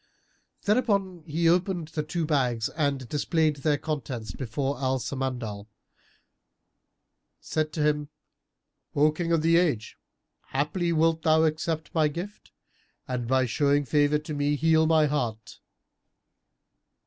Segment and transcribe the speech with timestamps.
[0.63, 5.67] Thereupon he opened the two bags and, displaying their contents before Al Samandal,
[7.39, 8.09] said to him,
[8.95, 9.99] "O King of the Age,
[10.47, 12.51] haply wilt thou accept my gift
[13.07, 15.59] and by showing favour to me heal my heart."